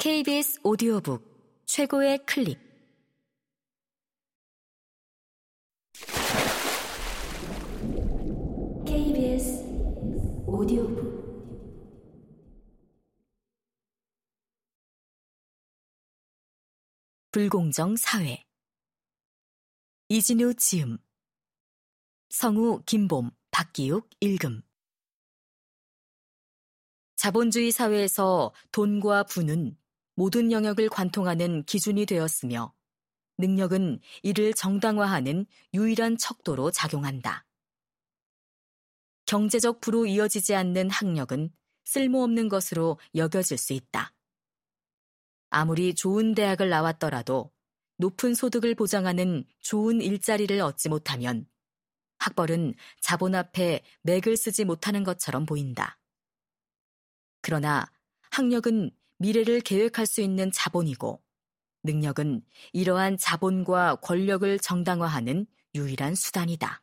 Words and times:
KBS 0.00 0.60
오디오북 0.62 1.66
최고의 1.66 2.24
클립. 2.24 2.58
KBS 8.86 9.62
오디오북. 10.46 11.20
불공정 17.30 17.96
사회. 17.96 18.46
이진우 20.08 20.54
지음. 20.54 20.96
성우 22.30 22.84
김봄 22.86 23.32
박기욱 23.50 24.08
읽음 24.20 24.62
자본주의 27.16 27.70
사회에서 27.70 28.54
돈과 28.72 29.24
부는 29.24 29.76
모든 30.20 30.52
영역을 30.52 30.90
관통하는 30.90 31.62
기준이 31.62 32.04
되었으며 32.04 32.74
능력은 33.38 34.00
이를 34.22 34.52
정당화하는 34.52 35.46
유일한 35.72 36.18
척도로 36.18 36.72
작용한다. 36.72 37.46
경제적 39.24 39.80
부로 39.80 40.04
이어지지 40.04 40.54
않는 40.54 40.90
학력은 40.90 41.50
쓸모없는 41.86 42.50
것으로 42.50 42.98
여겨질 43.14 43.56
수 43.56 43.72
있다. 43.72 44.12
아무리 45.48 45.94
좋은 45.94 46.34
대학을 46.34 46.68
나왔더라도 46.68 47.50
높은 47.96 48.34
소득을 48.34 48.74
보장하는 48.74 49.46
좋은 49.60 50.02
일자리를 50.02 50.60
얻지 50.60 50.90
못하면 50.90 51.46
학벌은 52.18 52.74
자본 53.00 53.34
앞에 53.34 53.80
맥을 54.02 54.36
쓰지 54.36 54.66
못하는 54.66 55.02
것처럼 55.02 55.46
보인다. 55.46 55.98
그러나 57.40 57.90
학력은 58.32 58.90
미래를 59.20 59.60
계획할 59.60 60.06
수 60.06 60.22
있는 60.22 60.50
자본이고 60.50 61.22
능력은 61.82 62.42
이러한 62.72 63.18
자본과 63.18 63.96
권력을 63.96 64.58
정당화하는 64.58 65.46
유일한 65.74 66.14
수단이다. 66.14 66.82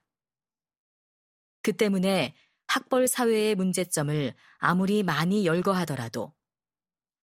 그 1.63 1.73
때문에 1.73 2.35
학벌 2.67 3.07
사회의 3.07 3.55
문제점을 3.55 4.35
아무리 4.59 5.01
많이 5.01 5.47
열거하더라도 5.47 6.33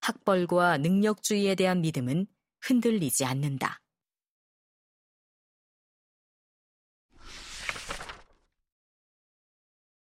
학벌과 0.00 0.78
능력주의에 0.78 1.54
대한 1.54 1.80
믿음은 1.80 2.26
흔들리지 2.60 3.24
않는다. 3.24 3.80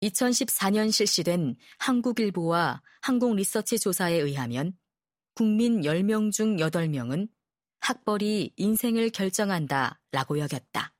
2014년 0.02 0.92
실시된 0.92 1.56
한국일보와 1.78 2.82
한국리서치 3.00 3.78
조사에 3.78 4.14
의하면 4.14 4.74
국민 5.34 5.82
10명 5.82 6.32
중 6.32 6.56
8명은 6.56 7.28
학벌이 7.80 8.52
인생을 8.56 9.10
결정한다 9.10 10.00
라고 10.12 10.38
여겼다. 10.38 10.94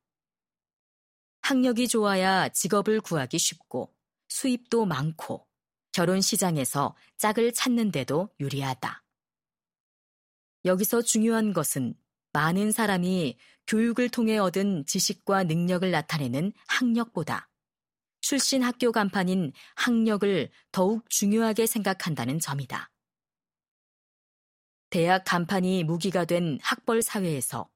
학력이 1.43 1.89
좋아야 1.89 2.49
직업을 2.49 3.01
구하기 3.01 3.39
쉽고 3.39 3.93
수입도 4.29 4.87
많고 4.87 5.47
결혼 5.93 6.21
시장에서 6.21 6.95
짝을 7.19 7.53
찾는데도 7.53 8.31
유리하다. 8.39 9.05
여기서 10.65 11.03
중요한 11.03 11.53
것은 11.53 11.95
많은 12.33 12.71
사람이 12.71 13.37
교육을 13.67 14.09
통해 14.09 14.39
얻은 14.39 14.85
지식과 14.87 15.45
능력을 15.45 15.91
나타내는 15.91 16.53
학력보다 16.69 17.49
출신 18.21 18.63
학교 18.63 18.93
간판인 18.93 19.53
학력을 19.75 20.51
더욱 20.71 21.09
중요하게 21.09 21.67
생각한다는 21.67 22.39
점이다. 22.39 22.91
대학 24.91 25.25
간판이 25.25 25.85
무기가 25.85 26.25
된 26.25 26.59
학벌 26.63 27.03
사회에서 27.03 27.71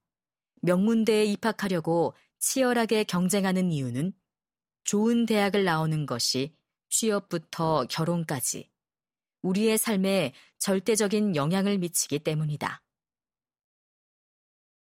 명문대에 0.63 1.25
입학하려고 1.25 2.15
치열하게 2.41 3.05
경쟁하는 3.05 3.71
이유는 3.73 4.13
좋은 4.83 5.25
대학을 5.25 5.65
나오는 5.65 6.07
것이 6.07 6.55
취업부터 6.89 7.87
결혼까지 7.89 8.71
우리의 9.43 9.79
삶에 9.79 10.33
절대적인 10.59 11.37
영향을 11.37 11.79
미치기 11.79 12.21
때문이다. 12.21 12.83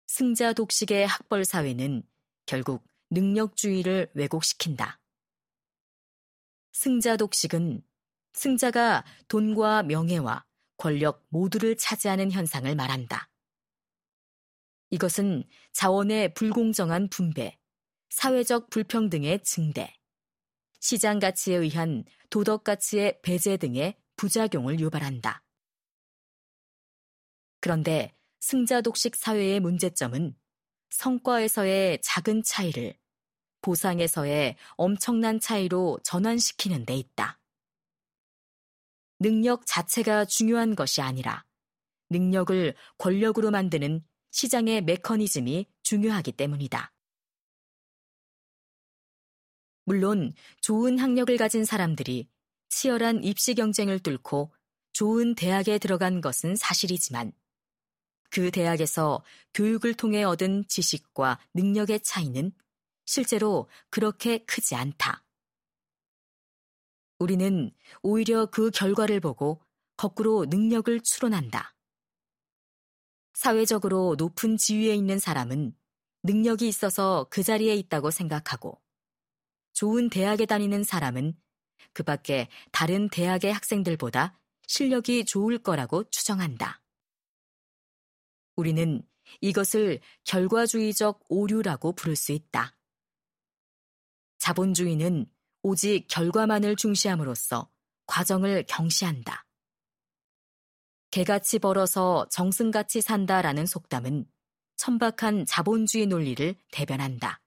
승자 0.07 0.53
독식의 0.53 1.07
학벌 1.07 1.45
사회는 1.45 2.03
결국 2.47 2.85
능력주의를 3.11 4.11
왜곡시킨다. 4.15 5.01
승자 6.73 7.17
독식은 7.17 7.83
승자가 8.33 9.05
돈과 9.29 9.83
명예와 9.85 10.48
권력 10.79 11.27
모두를 11.29 11.77
차지하는 11.77 12.33
현상을 12.33 12.75
말한다. 12.75 13.29
이것은 14.91 15.45
자원의 15.75 16.33
불공정한 16.33 17.11
분배, 17.11 17.59
사회적 18.09 18.71
불평등의 18.71 19.43
증대, 19.43 19.95
시장 20.81 21.19
가치에 21.19 21.57
의한 21.57 22.05
도덕 22.31 22.65
가치의 22.65 23.21
배제 23.23 23.59
등의 23.59 23.97
부작용을 24.17 24.81
유발한다. 24.81 25.45
그런데 27.61 28.15
승자 28.41 28.81
독식 28.81 29.17
사회의 29.17 29.61
문제점은 29.61 30.35
성과에서의 30.91 32.01
작은 32.03 32.43
차이를 32.45 32.95
보상에서의 33.61 34.57
엄청난 34.77 35.41
차이로 35.41 35.99
전환시키는 36.05 36.87
데 36.87 36.95
있다. 36.95 37.38
능력 39.19 39.67
자체가 39.67 40.25
중요한 40.25 40.75
것이 40.75 41.01
아니라 41.01 41.45
능력을 42.11 42.75
권력으로 42.99 43.51
만드는 43.51 44.05
시장의 44.31 44.83
메커니즘이 44.83 45.67
중요하기 45.83 46.33
때문이다. 46.33 46.93
물론 49.85 50.35
좋은 50.61 50.99
학력을 50.99 51.35
가진 51.37 51.65
사람들이 51.65 52.29
치열한 52.69 53.25
입시 53.25 53.55
경쟁을 53.55 54.01
뚫고 54.01 54.53
좋은 54.93 55.35
대학에 55.35 55.79
들어간 55.79 56.21
것은 56.21 56.57
사실이지만 56.57 57.33
그 58.31 58.51
대학에서 58.51 59.25
교육을 59.55 59.95
통해 59.95 60.23
얻은 60.23 60.65
지식과 60.69 61.39
능력의 61.55 62.01
차이는 62.01 62.53
실제로 63.07 63.69
그렇게 63.89 64.45
크지 64.45 64.75
않다. 64.75 65.25
우리는 67.19 67.71
오히려 68.03 68.47
그 68.47 68.71
결과를 68.71 69.21
보고 69.21 69.63
거꾸로 69.97 70.45
능력을 70.47 71.01
추론한다. 71.01 71.75
사회적으로 73.35 74.15
높은 74.19 74.57
지위에 74.57 74.95
있는 74.95 75.19
사람은 75.19 75.75
능력이 76.23 76.67
있어서 76.69 77.27
그 77.31 77.43
자리에 77.43 77.75
있다고 77.77 78.11
생각하고 78.11 78.81
좋은 79.73 80.11
대학에 80.11 80.47
다니는 80.47 80.83
사람은 80.83 81.37
그 81.93 82.03
밖에 82.03 82.49
다른 82.73 83.09
대학의 83.09 83.53
학생들보다 83.53 84.39
실력이 84.67 85.25
좋을 85.25 85.59
거라고 85.59 86.05
추정한다. 86.11 86.83
우리는 88.57 89.03
이것을 89.41 90.01
결과주의적 90.25 91.25
오류라고 91.29 91.93
부를 91.93 92.17
수 92.17 92.33
있다. 92.33 92.77
자본주의는 94.39 95.27
오직 95.69 96.07
결과만을 96.09 96.77
중시함으로써 96.77 97.71
과정을 98.07 98.65
경시한다. 98.67 99.45
개같이 101.11 101.59
벌어서 101.59 102.27
정승같이 102.31 103.03
산다라는 103.03 103.67
속담은 103.67 104.25
천박한 104.77 105.45
자본주의 105.45 106.07
논리를 106.07 106.55
대변한다. 106.73 107.43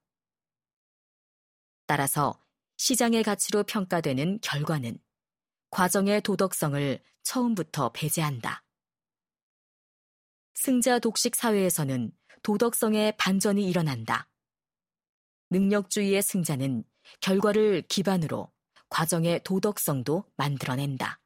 따라서 1.88 2.40
시장의 2.78 3.24
가치로 3.24 3.64
평가되는 3.64 4.40
결과는 4.42 5.00
과정의 5.72 6.22
도덕성을 6.22 7.04
처음부터 7.24 7.92
배제한다. 7.92 8.64
승자 10.54 11.00
독식 11.00 11.36
사회에서는 11.36 12.12
도덕성의 12.44 13.18
반전이 13.18 13.68
일어난다. 13.68 14.30
능력주의의 15.50 16.22
승자는 16.22 16.84
결과를 17.20 17.84
기반으로 17.84 18.52
과정의 18.90 19.42
도덕성도 19.44 20.26
만들어낸다. 20.38 21.20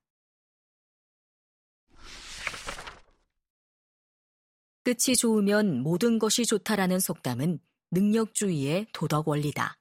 끝이 4.83 5.15
좋으면 5.17 5.81
모든 5.81 6.19
것이 6.19 6.45
좋다라는 6.45 6.99
속담은 6.99 7.59
능력주의의 7.91 8.87
도덕 8.93 9.27
원리다. 9.27 9.77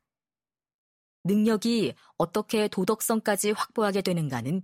능력이 1.25 1.95
어떻게 2.17 2.69
도덕성까지 2.69 3.51
확보하게 3.53 4.03
되는가는 4.03 4.63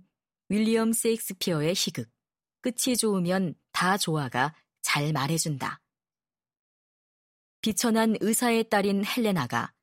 윌리엄 0.49 0.93
세익스피어의 0.93 1.73
희극, 1.75 2.09
끝이 2.61 2.97
좋으면 2.97 3.55
다 3.71 3.97
좋아가 3.97 4.55
잘 4.81 5.13
말해준다. 5.13 5.79
비천한 7.61 8.15
의사의 8.19 8.69
딸인 8.69 9.05
헬레나가 9.05 9.73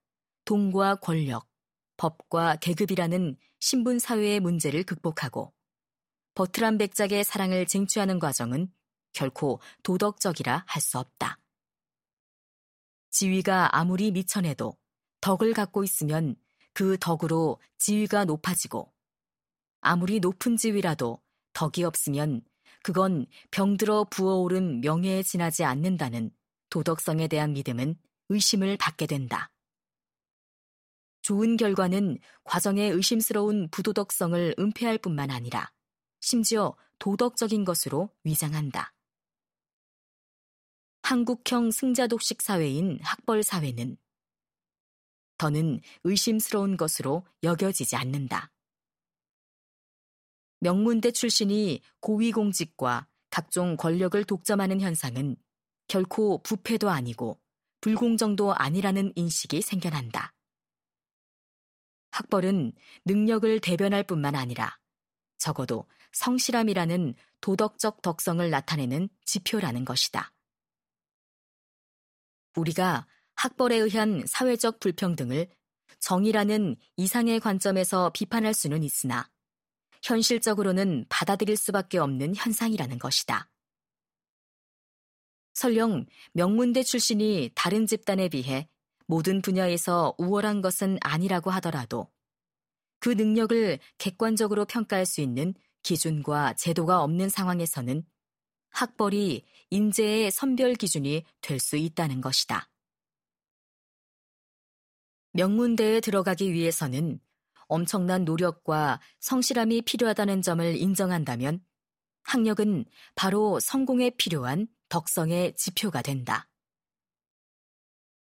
돈과 0.44 0.96
권력, 0.96 1.47
법과 1.98 2.56
계급이라는 2.56 3.36
신분 3.60 3.98
사회의 3.98 4.40
문제를 4.40 4.84
극복하고 4.84 5.52
버트람 6.34 6.78
백작의 6.78 7.24
사랑을 7.24 7.66
쟁취하는 7.66 8.18
과정은 8.18 8.72
결코 9.12 9.60
도덕적이라 9.82 10.64
할 10.66 10.80
수 10.80 10.98
없다. 10.98 11.38
지위가 13.10 13.76
아무리 13.76 14.12
미천해도 14.12 14.76
덕을 15.20 15.52
갖고 15.52 15.82
있으면 15.82 16.36
그 16.72 16.96
덕으로 16.98 17.60
지위가 17.78 18.24
높아지고 18.24 18.92
아무리 19.80 20.20
높은 20.20 20.56
지위라도 20.56 21.20
덕이 21.52 21.82
없으면 21.82 22.42
그건 22.84 23.26
병들어 23.50 24.04
부어오른 24.04 24.80
명예에 24.82 25.24
지나지 25.24 25.64
않는다는 25.64 26.30
도덕성에 26.70 27.26
대한 27.26 27.52
믿음은 27.54 27.96
의심을 28.28 28.76
받게 28.76 29.06
된다. 29.06 29.50
좋은 31.28 31.58
결과는 31.58 32.16
과정의 32.44 32.90
의심스러운 32.90 33.68
부도덕성을 33.68 34.54
은폐할 34.58 34.96
뿐만 34.96 35.30
아니라 35.30 35.70
심지어 36.20 36.74
도덕적인 36.98 37.66
것으로 37.66 38.08
위장한다. 38.24 38.94
한국형 41.02 41.70
승자독식 41.70 42.40
사회인 42.40 42.98
학벌 43.02 43.42
사회는 43.42 43.98
더는 45.36 45.82
의심스러운 46.04 46.78
것으로 46.78 47.26
여겨지지 47.42 47.94
않는다. 47.94 48.50
명문대 50.60 51.10
출신이 51.10 51.82
고위공직과 52.00 53.06
각종 53.28 53.76
권력을 53.76 54.24
독점하는 54.24 54.80
현상은 54.80 55.36
결코 55.88 56.42
부패도 56.42 56.88
아니고 56.88 57.38
불공정도 57.82 58.54
아니라는 58.54 59.12
인식이 59.14 59.60
생겨난다. 59.60 60.32
학벌은 62.18 62.72
능력을 63.04 63.60
대변할 63.60 64.02
뿐만 64.02 64.34
아니라 64.34 64.76
적어도 65.38 65.88
성실함이라는 66.12 67.14
도덕적 67.40 68.02
덕성을 68.02 68.50
나타내는 68.50 69.08
지표라는 69.24 69.84
것이다. 69.84 70.32
우리가 72.56 73.06
학벌에 73.36 73.76
의한 73.76 74.24
사회적 74.26 74.80
불평등을 74.80 75.48
정의라는 76.00 76.74
이상의 76.96 77.38
관점에서 77.38 78.10
비판할 78.10 78.52
수는 78.52 78.82
있으나 78.82 79.30
현실적으로는 80.02 81.06
받아들일 81.08 81.56
수밖에 81.56 81.98
없는 81.98 82.34
현상이라는 82.34 82.98
것이다. 82.98 83.48
설령 85.54 86.06
명문대 86.32 86.82
출신이 86.82 87.52
다른 87.54 87.86
집단에 87.86 88.28
비해 88.28 88.68
모든 89.08 89.40
분야에서 89.42 90.14
우월한 90.18 90.60
것은 90.60 90.98
아니라고 91.00 91.50
하더라도 91.52 92.08
그 93.00 93.08
능력을 93.08 93.78
객관적으로 93.96 94.66
평가할 94.66 95.06
수 95.06 95.22
있는 95.22 95.54
기준과 95.82 96.54
제도가 96.54 97.02
없는 97.02 97.28
상황에서는 97.30 98.04
학벌이 98.70 99.44
인재의 99.70 100.30
선별 100.30 100.74
기준이 100.74 101.24
될 101.40 101.58
수 101.58 101.76
있다는 101.76 102.20
것이다. 102.20 102.68
명문대에 105.32 106.00
들어가기 106.00 106.52
위해서는 106.52 107.20
엄청난 107.66 108.24
노력과 108.24 109.00
성실함이 109.20 109.82
필요하다는 109.82 110.42
점을 110.42 110.76
인정한다면 110.76 111.64
학력은 112.24 112.84
바로 113.14 113.58
성공에 113.60 114.10
필요한 114.10 114.66
덕성의 114.88 115.54
지표가 115.56 116.02
된다. 116.02 116.47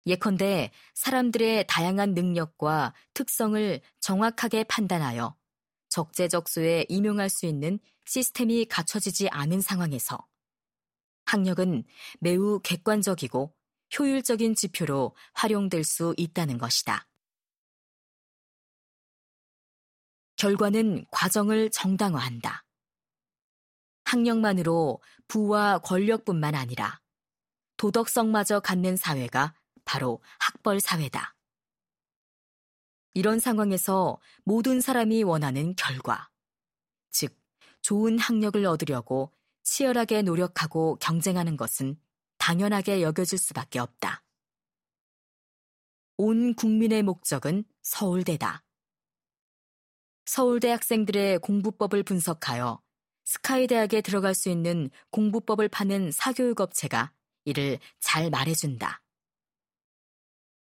예컨대 0.07 0.71
사람들의 0.95 1.67
다양한 1.67 2.15
능력과 2.15 2.95
특성을 3.13 3.81
정확하게 4.01 4.65
판단하여 4.65 5.37
적재적소에 5.89 6.87
임용할 6.89 7.29
수 7.29 7.47
있는 7.47 7.79
시스템이 8.05 8.67
갖춰지지 8.67 9.29
않은 9.31 9.61
상황에서 9.61 10.27
학력은 11.25 11.85
매우 12.21 12.61
객관적이고 12.61 13.53
효율적인 13.99 14.55
지표로 14.55 15.17
활용될 15.35 15.83
수 15.85 16.15
있다는 16.17 16.59
것이다. 16.59 17.07
결과는 20.37 21.07
과정을 21.11 21.71
정당화한다. 21.71 22.65
학력만으로 24.05 25.01
부와 25.27 25.79
권력뿐만 25.79 26.55
아니라 26.55 27.01
도덕성마저 27.77 28.61
갖는 28.61 28.97
사회가 28.97 29.55
바로 29.87 30.21
학벌 30.39 30.81
사회다. 30.81 31.35
이런 33.15 33.41
상황에서 33.41 34.21
모든 34.45 34.83
사람이 34.83 35.23
원하는 35.23 35.75
결과, 35.75 36.29
즉, 37.11 37.35
좋은 37.81 38.19
학력을 38.19 38.63
얻으려고 38.67 39.33
치열하게 39.63 40.21
노력하고 40.21 40.97
경쟁하는 40.97 41.57
것은 41.57 41.99
당연하게 42.37 43.01
여겨질 43.01 43.39
수밖에 43.39 43.79
없다. 43.79 44.23
온 46.19 46.55
국민의 46.55 47.03
목적은 47.03 47.65
서울대다. 47.83 48.65
서울대 50.27 50.71
학생들의 50.71 51.39
공부법을 51.39 52.03
분석하여 52.03 52.83
스카이대학에 53.25 54.03
들어갈 54.03 54.35
수 54.35 54.51
있는 54.51 54.91
공부법을 55.11 55.69
파는 55.69 56.13
사교육업체가 56.13 57.13
이를 57.45 57.79
잘 58.01 58.31
말해준다. 58.31 59.03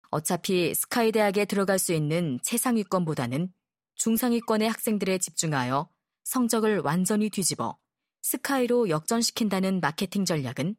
어차피 0.10 0.74
스카이 0.74 1.12
대학에 1.12 1.46
들어갈 1.46 1.80
수 1.80 1.94
있는 1.94 2.40
최상위권보다는 2.44 3.54
중상위권의 3.96 4.70
학생들에 4.70 5.18
집중하여 5.18 5.90
성적을 6.24 6.80
완전히 6.80 7.30
뒤집어 7.30 7.78
스카이로 8.22 8.90
역전시킨다는 8.90 9.80
마케팅 9.80 10.26
전략은 10.26 10.76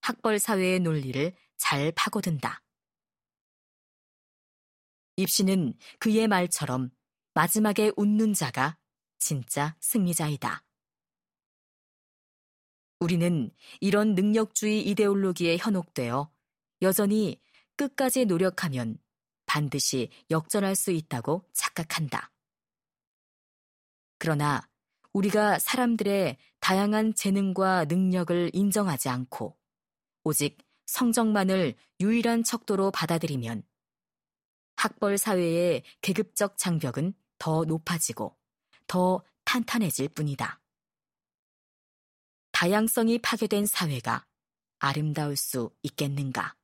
학벌 0.00 0.38
사회의 0.38 0.80
논리를 0.80 1.34
잘 1.56 1.92
파고든다. 1.92 2.62
입시는 5.16 5.74
그의 5.98 6.26
말처럼 6.28 6.90
마지막에 7.34 7.92
웃는 7.96 8.34
자가 8.34 8.78
진짜 9.18 9.76
승리자이다. 9.80 10.64
우리는 13.00 13.50
이런 13.80 14.14
능력주의 14.14 14.86
이데올로기에 14.88 15.56
현혹되어 15.58 16.30
여전히 16.82 17.40
끝까지 17.76 18.24
노력하면 18.24 18.98
반드시 19.46 20.10
역전할 20.30 20.74
수 20.76 20.90
있다고 20.90 21.48
착각한다. 21.52 22.30
그러나 24.18 24.68
우리가 25.12 25.58
사람들의 25.58 26.38
다양한 26.60 27.14
재능과 27.14 27.86
능력을 27.86 28.50
인정하지 28.54 29.08
않고 29.08 29.58
오직 30.24 30.58
성적만을 30.86 31.74
유일한 32.00 32.44
척도로 32.44 32.90
받아들이면 32.92 33.62
학벌 34.76 35.18
사회의 35.18 35.82
계급적 36.00 36.56
장벽은 36.56 37.14
더 37.38 37.64
높아지고 37.64 38.36
더 38.86 39.22
탄탄해질 39.44 40.08
뿐이다. 40.10 40.60
다양성이 42.52 43.18
파괴된 43.18 43.66
사회가 43.66 44.24
아름다울 44.78 45.36
수 45.36 45.70
있겠는가? 45.82 46.54